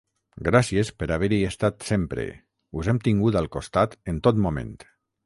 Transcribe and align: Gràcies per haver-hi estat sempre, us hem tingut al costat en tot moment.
Gràcies 0.45 0.87
per 1.01 1.07
haver-hi 1.15 1.37
estat 1.49 1.85
sempre, 1.89 2.25
us 2.81 2.89
hem 2.95 3.03
tingut 3.09 3.39
al 3.43 3.51
costat 3.57 3.95
en 4.15 4.19
tot 4.29 4.41
moment. 4.49 4.73